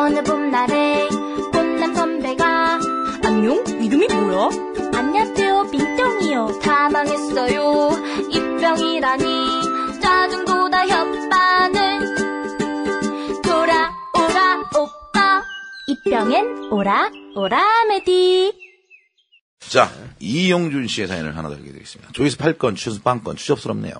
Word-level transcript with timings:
어느 0.00 0.22
봄날에 0.22 1.08
꽃남 1.52 1.94
선배가 1.94 2.80
안녕? 3.22 3.62
이름이 3.66 4.06
뭐야? 4.08 4.48
안녕하세요 4.94 5.70
빈병이요 5.70 6.58
다 6.60 6.88
망했어요 6.88 7.90
입병이라니 8.30 9.24
짜증보다 10.00 10.86
혓바늘 10.86 12.16
돌아오라 13.42 14.70
오빠 14.74 15.42
입병엔 15.86 16.72
오라 16.72 17.10
오라 17.36 17.84
메디 17.90 18.54
자, 19.58 19.92
이용준 20.18 20.88
씨의 20.88 21.08
사연을 21.08 21.36
하나 21.36 21.50
더 21.50 21.56
읽어드리겠습니다. 21.56 22.12
조이스 22.12 22.38
8건, 22.38 22.74
추수 22.74 23.02
빵건, 23.02 23.36
추접스럽네요. 23.36 23.92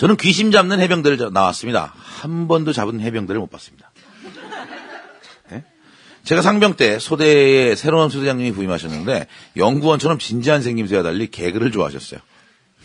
저는 0.00 0.16
귀신 0.16 0.50
잡는 0.50 0.80
해병대를 0.80 1.18
저- 1.18 1.28
나왔습니다. 1.28 1.92
한 1.94 2.48
번도 2.48 2.72
잡은 2.72 3.00
해병대를 3.00 3.38
못 3.38 3.50
봤습니다. 3.50 3.92
네? 5.50 5.62
제가 6.24 6.40
상병 6.40 6.76
때 6.76 6.98
소대에 6.98 7.74
새로운 7.74 8.08
소대장님이 8.08 8.52
부임하셨는데 8.52 9.26
연구원처럼 9.58 10.18
진지한 10.18 10.62
생김새와 10.62 11.02
달리 11.02 11.30
개그를 11.30 11.70
좋아하셨어요. 11.70 12.18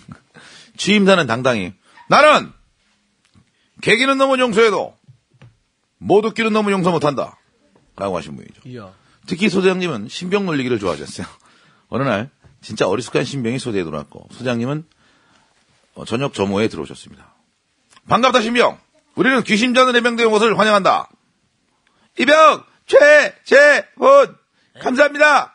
취임사는 0.76 1.26
당당히 1.26 1.74
나는 2.10 2.52
개기는 3.82 4.18
너무 4.18 4.38
용서해도 4.38 4.98
못 6.00 6.26
웃기는 6.26 6.52
너무 6.52 6.70
용서 6.72 6.92
못한다. 6.92 7.40
라고 7.96 8.18
하신 8.18 8.36
분이죠. 8.36 8.62
특히 9.26 9.48
소장님은 9.48 10.10
신병 10.10 10.46
놀리기를 10.46 10.80
좋아하셨어요. 10.80 11.26
어느 11.88 12.04
날 12.04 12.30
진짜 12.60 12.90
어리숙한 12.90 13.24
신병이 13.24 13.58
소대에 13.58 13.86
들어왔고 13.86 14.28
소장님은 14.34 14.80
어, 14.80 14.96
저녁 16.04 16.34
점호에 16.34 16.68
들어오셨습니다. 16.68 17.34
반갑다 18.10 18.42
신병. 18.42 18.78
우리는 19.16 19.42
귀신 19.44 19.74
잡는 19.74 19.96
해병대의 19.96 20.30
것을 20.30 20.60
환영한다. 20.60 21.10
이병 22.20 22.64
최재훈 22.86 24.36
감사합니다. 24.82 25.54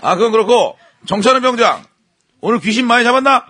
아 0.00 0.16
그건 0.16 0.32
그렇고 0.32 0.78
정찬훈 1.06 1.42
병장 1.42 1.84
오늘 2.40 2.60
귀신 2.60 2.86
많이 2.86 3.04
잡았나? 3.04 3.46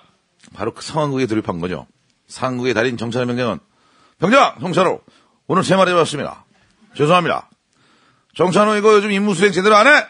바로 0.55 0.75
그 0.75 0.83
상황극에 0.83 1.27
돌입한 1.27 1.61
거죠. 1.61 1.87
상황극의 2.27 2.75
달인 2.75 2.97
정찬훈 2.97 3.29
병장은 3.29 3.61
병장 4.19 4.59
정찬호 4.61 5.01
오늘 5.47 5.65
세 5.65 5.77
마리 5.77 5.91
잡았습니다. 5.91 6.45
죄송합니다. 6.95 7.49
정찬호 8.35 8.77
이거 8.77 8.95
요즘 8.95 9.11
임무 9.13 9.35
수행 9.35 9.53
제대로 9.53 9.77
안 9.77 9.87
해? 9.87 10.07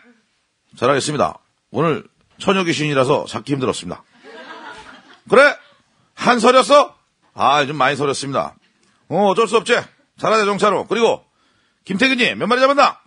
잘하겠습니다. 0.77 1.39
오늘 1.71 2.05
처녀 2.39 2.65
귀신이라서 2.65 3.27
잡기 3.29 3.53
힘들었습니다. 3.53 4.03
그래? 5.29 5.57
한 6.15 6.39
서렸어? 6.39 6.95
아, 7.35 7.65
좀 7.67 7.77
많이 7.77 7.97
서렸습니다. 7.97 8.55
어, 9.09 9.27
어쩔 9.29 9.49
수 9.49 9.57
없지. 9.57 9.77
잘하자, 10.19 10.45
정찬호. 10.45 10.87
그리고, 10.87 11.25
김태균이 11.85 12.35
몇 12.37 12.47
마리 12.47 12.61
잡았나? 12.61 13.01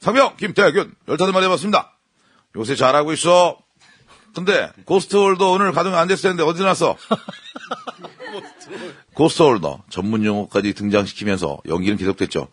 상병, 0.00 0.36
김태균, 0.36 0.94
15마리 1.06 1.42
잡았습니다. 1.42 1.92
요새 2.56 2.74
잘하고 2.74 3.12
있어. 3.12 3.58
근데, 4.34 4.70
고스트홀더 4.84 5.50
오늘 5.50 5.72
가동 5.72 5.94
안 5.96 6.08
됐을 6.08 6.30
텐데, 6.30 6.42
어디 6.42 6.62
났어? 6.62 6.96
ghost 9.14 9.43
holder, 9.43 9.84
전문 9.90 10.24
용어까지 10.24 10.74
등장시키면서 10.74 11.58
연기는 11.68 11.96
계속됐죠. 11.96 12.48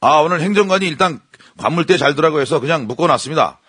아, 0.00 0.16
오늘 0.20 0.40
행정관이 0.40 0.86
일단 0.86 1.20
관물대 1.58 1.98
잘 1.98 2.14
두라고 2.14 2.40
해서 2.40 2.58
그냥 2.60 2.86
묶어놨습니다. 2.86 3.60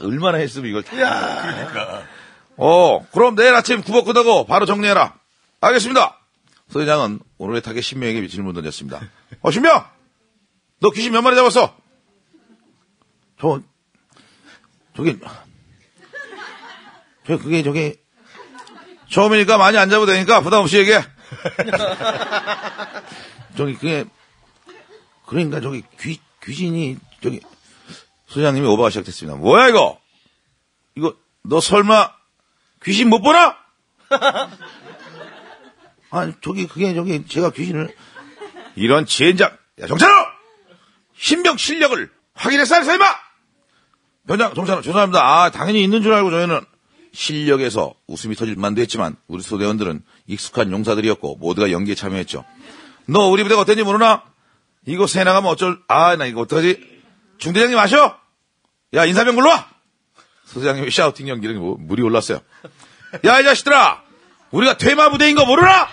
얼마나 0.00 0.38
했으면 0.38 0.70
이걸. 0.70 0.82
다. 0.84 2.02
어, 2.58 3.06
그럼 3.12 3.36
내일 3.36 3.54
아침 3.54 3.82
구보 3.82 4.04
끝나고 4.04 4.44
바로 4.44 4.66
정리해라. 4.66 5.14
알겠습니다. 5.60 6.18
소대장은 6.68 7.20
오늘의 7.38 7.62
타겟 7.62 7.80
신명에게 7.80 8.26
질문 8.26 8.52
던졌습니다. 8.52 9.00
어, 9.40 9.50
신병! 9.50 9.84
너 10.80 10.90
귀신 10.90 11.12
몇 11.12 11.22
마리 11.22 11.36
잡았어? 11.36 11.76
저, 13.40 13.60
저기, 14.96 15.16
저, 17.26 17.38
그게, 17.38 17.62
저기, 17.62 17.96
처음이니까 19.08 19.56
많이 19.56 19.78
안 19.78 19.88
잡아도 19.88 20.12
되니까 20.12 20.40
부담 20.40 20.62
없이 20.62 20.78
얘기해. 20.78 20.98
저기, 23.56 23.74
그게, 23.74 24.04
그러니까 25.26 25.60
저기 25.60 25.84
귀, 26.00 26.20
귀신이, 26.42 26.96
저기, 27.22 27.40
소장님이 28.26 28.66
오버가 28.66 28.90
시작됐습니다. 28.90 29.38
뭐야, 29.38 29.68
이거? 29.68 30.00
이거, 30.96 31.14
너 31.42 31.60
설마, 31.60 32.17
귀신 32.84 33.08
못 33.08 33.20
보나? 33.20 33.56
아, 36.10 36.32
저기, 36.40 36.66
그게, 36.66 36.94
저기, 36.94 37.26
제가 37.26 37.50
귀신을. 37.50 37.94
이런 38.76 39.04
지엔장. 39.06 39.50
야, 39.80 39.86
정찬호! 39.86 40.14
신병 41.16 41.56
실력을 41.56 42.10
확인했어, 42.34 42.76
알았어, 42.76 42.94
임마! 42.94 43.04
변장, 44.26 44.54
정찬호, 44.54 44.82
죄송합니다. 44.82 45.20
아, 45.20 45.50
당연히 45.50 45.82
있는 45.82 46.02
줄 46.02 46.12
알고 46.12 46.30
저희는 46.30 46.60
실력에서 47.12 47.94
웃음이 48.06 48.36
터질 48.36 48.56
만도 48.56 48.80
했지만, 48.80 49.16
우리 49.26 49.42
소대원들은 49.42 50.02
익숙한 50.26 50.70
용사들이었고, 50.70 51.36
모두가 51.36 51.70
연기에 51.72 51.94
참여했죠. 51.94 52.44
너 53.06 53.28
우리 53.28 53.42
부대가 53.42 53.60
어땠는지 53.62 53.84
모르나? 53.84 54.22
이거 54.86 55.06
새 55.06 55.24
나가면 55.24 55.50
어쩔, 55.50 55.80
아, 55.88 56.16
나 56.16 56.26
이거 56.26 56.42
어떡하지? 56.42 57.00
중대장님 57.38 57.78
아셔? 57.78 58.18
야, 58.94 59.04
인사병 59.04 59.34
불러와! 59.34 59.68
소대장님이 60.52 60.90
샤우팅 60.90 61.28
연기를 61.28 61.56
뭐, 61.56 61.76
물이 61.78 62.02
올랐어요. 62.02 62.40
야, 63.26 63.40
이 63.40 63.44
자식들아! 63.44 64.02
우리가 64.50 64.78
퇴마 64.78 65.10
부대인 65.10 65.36
거 65.36 65.44
모르나? 65.44 65.88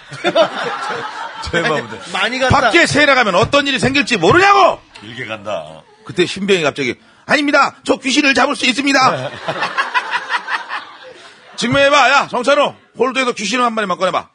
퇴마 1.52 1.82
부대. 1.82 2.00
많이 2.14 2.40
갔다. 2.40 2.62
밖에 2.62 2.86
새 2.86 3.06
나가면 3.06 3.36
어떤 3.36 3.68
일이 3.68 3.80
생길지 3.80 4.18
모르냐고! 4.18 4.80
길게 5.02 5.26
간다. 5.26 5.84
그때 6.06 6.26
신병이 6.26 6.64
갑자기, 6.64 6.96
아닙니다! 7.26 7.76
저 7.84 7.98
귀신을 7.98 8.34
잡을 8.34 8.56
수 8.56 8.66
있습니다! 8.66 9.32
증명해봐! 11.58 12.10
야, 12.12 12.28
정찬호! 12.28 12.76
홀드에서 12.98 13.34
귀신을 13.34 13.64
한 13.64 13.74
마리만 13.74 13.98
꺼내봐! 13.98 14.30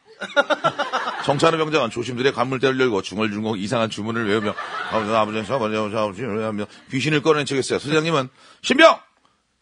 정찬호 1.25 1.56
병장은 1.56 1.91
조심스레 1.91 2.32
관물대를 2.32 2.78
열고 2.78 3.00
중얼중얼 3.03 3.59
이상한 3.59 3.88
주문을 3.88 4.28
외우며 4.28 4.54
아버지 4.91 5.10
아버지 5.14 5.38
아버지 5.50 5.97
아버지 5.97 6.64
귀신을 6.91 7.22
꺼낸 7.22 7.47
척했어요. 7.47 7.78
소장님은 7.78 8.28
신병 8.62 8.98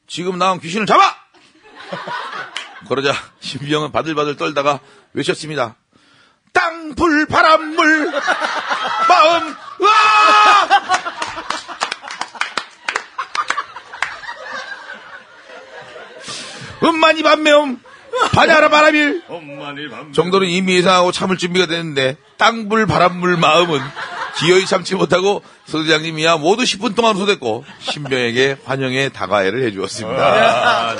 지금 0.09 0.39
나온 0.39 0.59
귀신을 0.59 0.87
잡아! 0.87 1.15
그러자 2.89 3.13
신병은 3.41 3.93
바들바들 3.93 4.37
떨다가 4.37 4.81
외쳤습니다. 5.13 5.77
땅, 6.53 6.95
불, 6.95 7.27
바람, 7.27 7.75
물, 7.77 8.11
마음, 9.09 9.55
으아! 9.83 10.69
음만이 16.83 17.23
반매움, 17.23 17.81
반야라 18.33 18.69
바람일. 18.71 19.23
정도는 20.15 20.49
이미 20.49 20.75
예상하고 20.77 21.13
참을 21.13 21.37
준비가 21.37 21.67
됐는데 21.67 22.17
땅불 22.39 22.87
바람물 22.87 23.37
마음은 23.37 23.81
기어이 24.41 24.66
참지 24.66 24.94
못하고 24.94 25.43
소대장님이야 25.66 26.37
모두 26.37 26.62
10분 26.62 26.94
동안 26.94 27.16
소됐고 27.16 27.65
신병에게 27.81 28.59
환영의 28.65 29.12
다가애를 29.12 29.65
해주었습니다. 29.66 30.22
아. 30.22 30.97